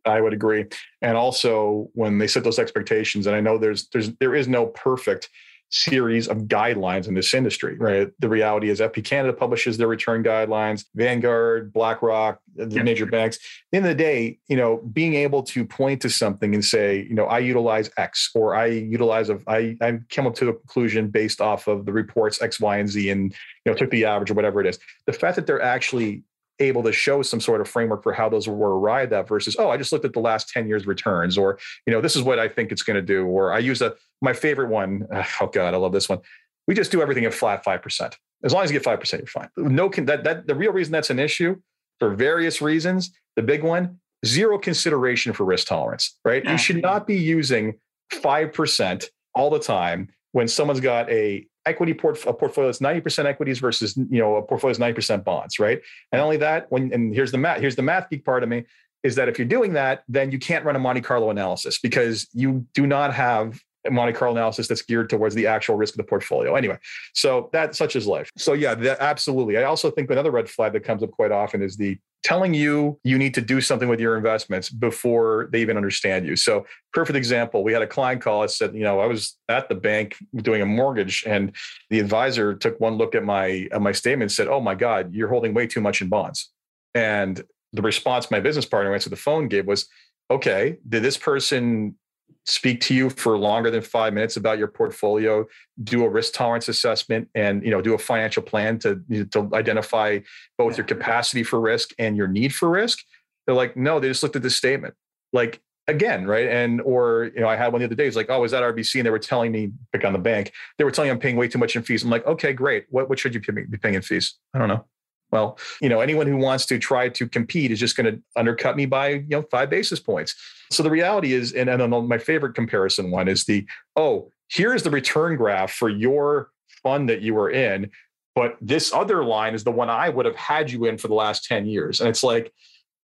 [0.06, 0.65] I would agree.
[1.02, 4.68] And also, when they set those expectations, and I know there's there's there is no
[4.68, 5.30] perfect
[5.70, 8.10] series of guidelines in this industry, right?
[8.20, 12.86] The reality is FP Canada publishes their return guidelines, Vanguard, BlackRock, the yep.
[12.86, 13.38] major banks.
[13.38, 13.41] At
[13.72, 17.06] the end of the day, you know, being able to point to something and say,
[17.10, 20.54] you know, I utilize X or I utilize of I I came up to a
[20.54, 23.34] conclusion based off of the reports X, Y, and Z and
[23.65, 24.80] you know took the average or whatever it is.
[25.08, 26.24] The fact that they're actually
[26.60, 29.70] able to show some sort of framework for how those were arrived at versus oh
[29.70, 32.39] i just looked at the last 10 years returns or you know this is what
[32.39, 35.06] i think it's going to do or i use a my favorite one
[35.41, 36.20] oh god i love this one
[36.68, 38.15] we just do everything at flat 5%.
[38.44, 39.50] As long as you get 5%, you're fine.
[39.58, 41.56] No, that, that the real reason that's an issue
[42.00, 46.44] for various reasons, the big one, zero consideration for risk tolerance, right?
[46.44, 46.54] Yeah.
[46.54, 46.86] You should mm-hmm.
[46.86, 47.80] not be using
[48.13, 53.60] 5% all the time when someone's got a equity port- a portfolio that's 90% equities
[53.60, 57.32] versus you know a portfolio that's 90% bonds right and only that when and here's
[57.32, 58.63] the math here's the math geek part of me
[59.04, 62.28] is that if you're doing that then you can't run a monte carlo analysis because
[62.34, 65.97] you do not have a Monte Carlo analysis that's geared towards the actual risk of
[65.97, 66.56] the portfolio.
[66.56, 66.78] Anyway,
[67.13, 68.32] so that such is life.
[68.36, 69.58] So yeah, that, absolutely.
[69.58, 73.00] I also think another red flag that comes up quite often is the telling you
[73.04, 76.36] you need to do something with your investments before they even understand you.
[76.36, 78.42] So, perfect example, we had a client call.
[78.42, 81.56] I said, you know, I was at the bank doing a mortgage, and
[81.92, 85.14] the advisor took one look at my at my statement and said, "Oh my God,
[85.14, 86.52] you're holding way too much in bonds."
[86.96, 89.88] And the response my business partner answered the phone gave was,
[90.32, 91.96] "Okay, did this person
[92.45, 95.45] speak to you for longer than five minutes about your portfolio,
[95.84, 100.19] do a risk tolerance assessment, and you know do a financial plan to to identify
[100.58, 102.99] both your capacity for risk and your need for risk.
[103.45, 104.95] They're like, no, they just looked at this statement.
[105.34, 106.47] Like again, right?
[106.47, 108.08] And or you know, I had one the other day.
[108.08, 108.99] It's like, oh, was that RBC?
[108.99, 110.51] And they were telling me, pick on the bank.
[110.77, 112.03] They were telling me I'm paying way too much in fees.
[112.03, 112.86] I'm like, okay, great.
[112.89, 114.36] What what should you be paying in fees?
[114.53, 114.86] I don't know.
[115.32, 118.76] Well, you know, anyone who wants to try to compete is just going to undercut
[118.78, 120.36] me by, you know, five basis points.
[120.72, 124.92] So the reality is, and, and my favorite comparison one is the, oh, here's the
[124.92, 126.52] return graph for your
[126.84, 127.92] fund that you were in.
[128.36, 131.14] But this other line is the one I would have had you in for the
[131.14, 132.00] last 10 years.
[132.00, 132.54] And it's like,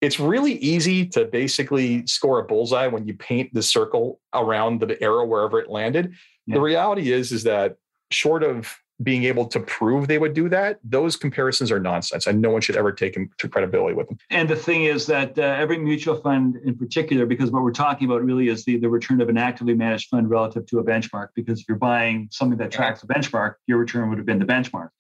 [0.01, 5.01] it's really easy to basically score a bullseye when you paint the circle around the
[5.01, 6.12] arrow wherever it landed.
[6.46, 6.57] Yeah.
[6.57, 7.77] The reality is, is that
[8.11, 12.40] short of being able to prove they would do that, those comparisons are nonsense, and
[12.40, 14.18] no one should ever take into credibility with them.
[14.30, 18.08] And the thing is that uh, every mutual fund, in particular, because what we're talking
[18.08, 21.28] about really is the, the return of an actively managed fund relative to a benchmark.
[21.34, 24.44] Because if you're buying something that tracks a benchmark, your return would have been the
[24.44, 24.90] benchmark.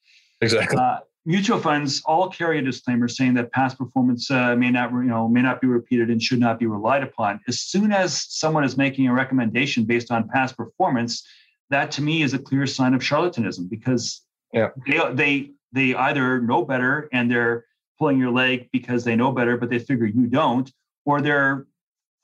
[0.40, 0.78] Exactly.
[0.78, 5.04] Uh, mutual funds all carry a disclaimer saying that past performance uh, may not you
[5.04, 8.64] know may not be repeated and should not be relied upon as soon as someone
[8.64, 11.24] is making a recommendation based on past performance
[11.72, 14.68] that to me is a clear sign of charlatanism because yeah.
[14.86, 17.64] they, they they either know better and they're
[17.98, 20.70] pulling your leg because they know better, but they figure you don't,
[21.06, 21.66] or they're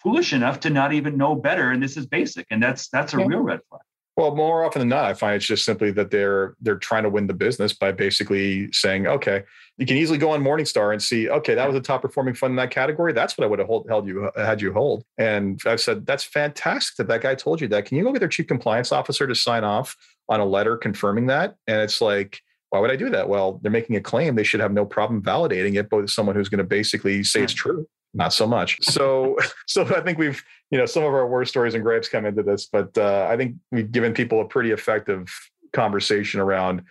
[0.00, 1.70] foolish enough to not even know better.
[1.70, 3.26] And this is basic, and that's that's a yeah.
[3.26, 3.80] real red flag.
[4.16, 7.10] Well, more often than not, I find it's just simply that they're they're trying to
[7.10, 9.44] win the business by basically saying, okay,
[9.78, 12.52] you can easily go on Morningstar and see, okay, that was a top performing fund
[12.52, 13.12] in that category.
[13.12, 15.04] That's what I would have hold, held you had you hold.
[15.18, 17.84] And I've said that's fantastic that that guy told you that.
[17.84, 19.96] Can you go get their chief compliance officer to sign off
[20.28, 21.54] on a letter confirming that?
[21.68, 23.28] And it's like, why would I do that?
[23.28, 24.34] Well, they're making a claim.
[24.34, 27.54] They should have no problem validating it, but someone who's going to basically say it's
[27.54, 28.78] true not so much.
[28.82, 29.36] So,
[29.66, 32.42] so I think we've, you know, some of our worst stories and gripes come into
[32.42, 35.28] this, but uh, I think we've given people a pretty effective
[35.72, 36.82] conversation around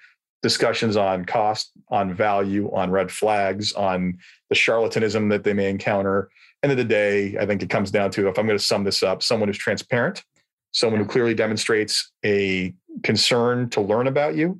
[0.42, 4.18] discussions on cost, on value, on red flags, on
[4.50, 6.30] the charlatanism that they may encounter.
[6.64, 8.84] End of the day, I think it comes down to if I'm going to sum
[8.84, 10.24] this up, someone who's transparent,
[10.72, 12.74] someone who clearly demonstrates a
[13.04, 14.60] concern to learn about you,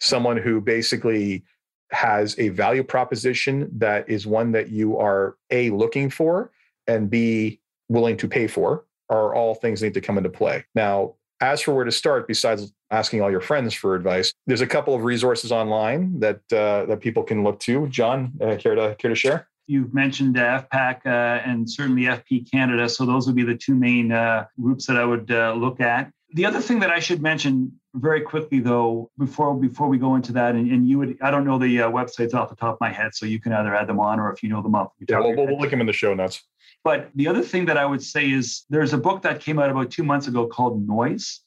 [0.00, 1.44] someone who basically
[1.90, 6.50] has a value proposition that is one that you are a looking for
[6.86, 10.64] and b willing to pay for are all things that need to come into play
[10.74, 14.66] now as for where to start besides asking all your friends for advice there's a
[14.66, 18.94] couple of resources online that uh, that people can look to john uh, care to
[18.98, 22.88] care to share You've mentioned uh, FPAC uh, and certainly FP Canada.
[22.88, 26.12] So those would be the two main uh, groups that I would uh, look at.
[26.34, 30.32] The other thing that I should mention very quickly, though, before before we go into
[30.32, 32.80] that, and, and you would, I don't know the uh, websites off the top of
[32.80, 34.92] my head, so you can either add them on or if you know them off.
[35.08, 36.42] Yeah, we'll, we'll link them in the show notes.
[36.82, 39.70] But the other thing that I would say is there's a book that came out
[39.70, 41.40] about two months ago called Noise.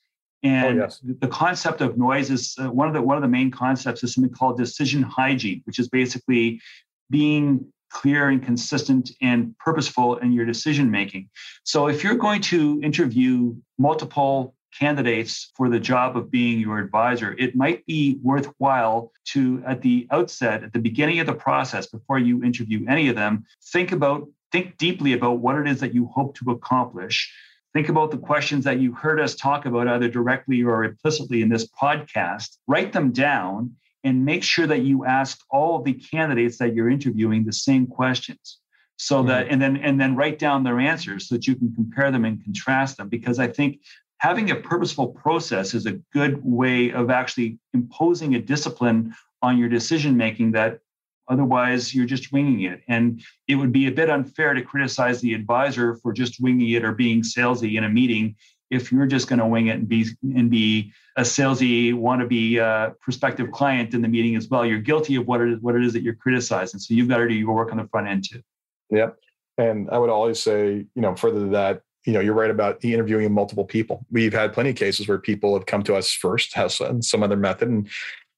[0.48, 1.02] And oh, yes.
[1.04, 4.14] the concept of noise is uh, one of the one of the main concepts is
[4.14, 6.62] something called decision hygiene, which is basically
[7.10, 11.30] being clear and consistent and purposeful in your decision making.
[11.64, 17.34] So if you're going to interview multiple candidates for the job of being your advisor,
[17.38, 22.20] it might be worthwhile to, at the outset, at the beginning of the process, before
[22.20, 26.06] you interview any of them, think about, think deeply about what it is that you
[26.08, 27.34] hope to accomplish.
[27.74, 31.50] Think about the questions that you heard us talk about either directly or implicitly in
[31.50, 32.58] this podcast.
[32.68, 36.90] Write them down and make sure that you ask all of the candidates that you're
[36.90, 38.60] interviewing the same questions
[38.98, 39.28] so mm-hmm.
[39.28, 42.26] that and then and then write down their answers so that you can compare them
[42.26, 43.80] and contrast them because i think
[44.20, 49.70] having a purposeful process is a good way of actually imposing a discipline on your
[49.70, 50.80] decision making that
[51.28, 55.34] otherwise you're just winging it and it would be a bit unfair to criticize the
[55.34, 58.36] advisor for just winging it or being salesy in a meeting
[58.70, 62.92] if you're just going to wing it and be and be a salesy wannabe uh,
[63.02, 64.66] prospective client in the meeting as well.
[64.66, 66.80] You're guilty of what it is what it is that you're criticizing.
[66.80, 68.42] So you've got to do your work on the front end too.
[68.90, 69.18] Yep.
[69.58, 73.34] And I would always say, you know, further that, you know, you're right about interviewing
[73.34, 74.06] multiple people.
[74.12, 77.36] We've had plenty of cases where people have come to us first, has some other
[77.36, 77.90] method, and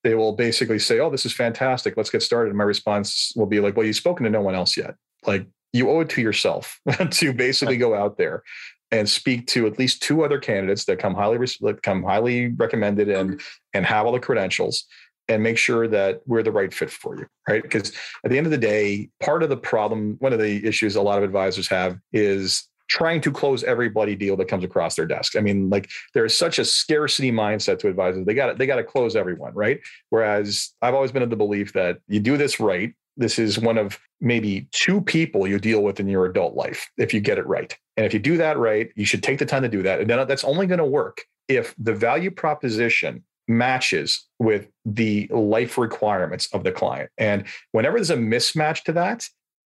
[0.04, 1.98] they will basically say, "Oh, this is fantastic.
[1.98, 4.56] Let's get started." And my response will be like, "Well, you've spoken to no one
[4.56, 4.96] else yet.
[5.26, 6.80] Like, you owe it to yourself
[7.12, 8.44] to basically go out there
[8.92, 13.10] and speak to at least two other candidates that come highly that come highly recommended
[13.10, 13.48] and mm-hmm.
[13.74, 14.86] and have all the credentials
[15.28, 17.92] and make sure that we're the right fit for you right because
[18.24, 21.02] at the end of the day part of the problem one of the issues a
[21.02, 25.06] lot of advisors have is trying to close every bloody deal that comes across their
[25.06, 25.36] desk.
[25.38, 28.26] I mean, like there is such a scarcity mindset to advisors.
[28.26, 29.80] They got they got to close everyone, right?
[30.10, 32.94] Whereas I've always been of the belief that you do this right.
[33.16, 37.14] This is one of maybe two people you deal with in your adult life if
[37.14, 37.78] you get it right.
[37.96, 40.00] And if you do that right, you should take the time to do that.
[40.00, 45.28] And then uh, that's only going to work if the value proposition matches with the
[45.32, 47.10] life requirements of the client.
[47.18, 49.28] And whenever there's a mismatch to that,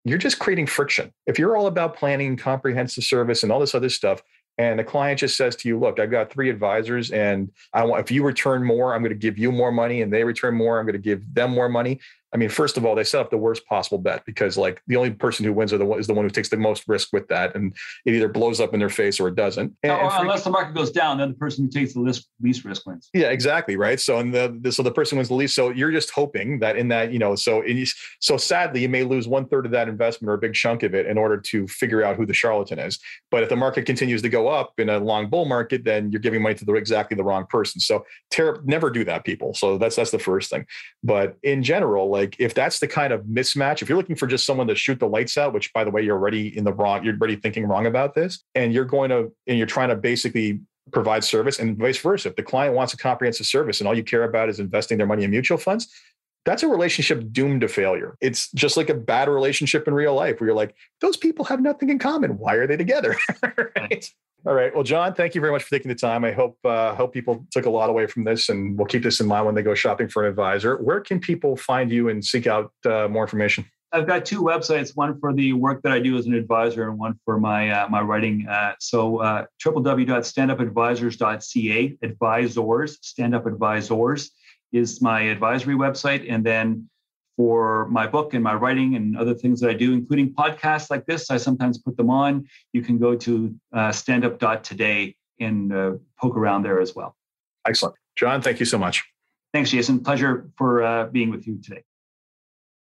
[0.05, 1.13] you're just creating friction.
[1.27, 4.23] If you're all about planning, comprehensive service, and all this other stuff,
[4.57, 8.03] and the client just says to you, "Look, I've got three advisors, and I want
[8.03, 10.79] if you return more, I'm going to give you more money, and they return more,
[10.79, 12.01] I'm going to give them more money."
[12.35, 14.97] I mean, first of all, they set up the worst possible bet because like the
[14.97, 17.11] only person who wins are the one, is the one who takes the most risk
[17.13, 17.73] with that, and
[18.05, 19.73] it either blows up in their face or it doesn't.
[19.85, 22.29] And, oh, and unless the market goes down, then the person who takes the least,
[22.43, 23.09] least risk wins.
[23.15, 24.01] Yeah, exactly, right.
[24.01, 25.55] So and the, the so the person wins the least.
[25.55, 27.87] So you're just hoping that in that you know so in
[28.21, 30.93] so sadly you may lose one third of that investment or a big chunk of
[30.95, 32.99] it in order to figure out who the charlatan is.
[33.31, 36.21] But if the market continues to go up in a long bull market, then you're
[36.21, 37.81] giving money to the exactly the wrong person.
[37.81, 39.55] So ter- never do that, people.
[39.55, 40.67] So that's that's the first thing.
[41.05, 43.83] But in general, like if that's the kind kind of mismatch.
[43.83, 46.03] If you're looking for just someone to shoot the lights out, which by the way,
[46.03, 49.33] you're already in the wrong, you're already thinking wrong about this, and you're going to,
[49.47, 50.61] and you're trying to basically
[50.91, 52.29] provide service and vice versa.
[52.29, 55.07] If the client wants a comprehensive service and all you care about is investing their
[55.07, 55.93] money in mutual funds,
[56.45, 58.17] that's a relationship doomed to failure.
[58.21, 61.61] It's just like a bad relationship in real life where you're like, those people have
[61.61, 62.39] nothing in common.
[62.39, 63.17] Why are they together?
[63.77, 64.11] right?
[64.47, 64.75] All right.
[64.75, 66.23] Well, John, thank you very much for taking the time.
[66.23, 69.19] I hope uh, hope people took a lot away from this, and we'll keep this
[69.21, 70.77] in mind when they go shopping for an advisor.
[70.77, 73.65] Where can people find you and seek out uh, more information?
[73.91, 76.99] I've got two websites: one for the work that I do as an advisor, and
[76.99, 78.47] one for my uh, my writing.
[78.47, 81.97] Uh, so, uh, www.standupadvisors.ca.
[82.03, 84.31] Advisors, stand up advisors,
[84.73, 86.91] is my advisory website, and then
[87.37, 91.05] for my book and my writing and other things that I do, including podcasts like
[91.07, 91.31] this.
[91.31, 92.47] I sometimes put them on.
[92.73, 97.17] You can go to uh, standup.today and uh, poke around there as well.
[97.67, 97.97] Excellent.
[98.17, 99.03] John, thank you so much.
[99.53, 100.03] Thanks, Jason.
[100.03, 101.83] Pleasure for uh, being with you today.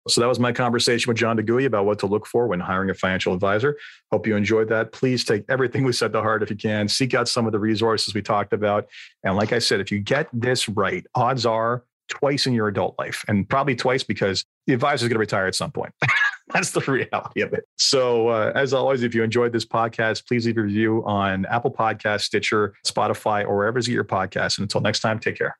[0.07, 2.59] So that was my conversation with John De Goey about what to look for when
[2.59, 3.75] hiring a financial advisor.
[4.11, 4.91] Hope you enjoyed that.
[4.91, 6.87] Please take everything we said to heart if you can.
[6.87, 8.87] Seek out some of the resources we talked about.
[9.23, 12.95] And like I said, if you get this right, odds are twice in your adult
[12.99, 15.93] life, and probably twice because the advisor is going to retire at some point.
[16.53, 17.65] That's the reality of it.
[17.77, 21.71] So, uh, as always, if you enjoyed this podcast, please leave a review on Apple
[21.71, 24.57] Podcast, Stitcher, Spotify, or wherever you get your podcast.
[24.57, 25.57] And until next time, take care.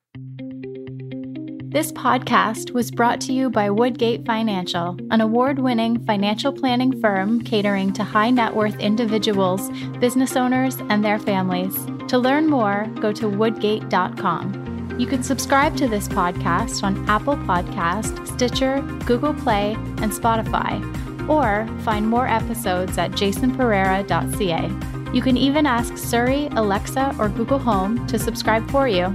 [1.75, 7.41] This podcast was brought to you by Woodgate Financial, an award winning financial planning firm
[7.41, 9.69] catering to high net worth individuals,
[9.99, 11.75] business owners, and their families.
[12.07, 14.74] To learn more, go to woodgate.com.
[14.97, 20.79] You can subscribe to this podcast on Apple Podcast, Stitcher, Google Play, and Spotify,
[21.27, 25.11] or find more episodes at jasonpereira.ca.
[25.13, 29.13] You can even ask Siri, Alexa, or Google Home to subscribe for you.